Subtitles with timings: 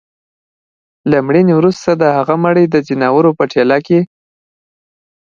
[1.11, 3.99] له مړيني وروسته د هغه مړى د ځناورو په ټېله کي